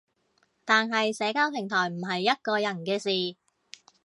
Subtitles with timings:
[0.65, 3.37] 但係社交平台唔係一個人嘅事